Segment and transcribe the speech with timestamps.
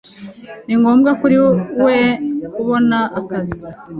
[0.65, 1.37] Ni ngombwa kuri
[1.85, 1.97] we
[2.53, 3.63] kubona akazi.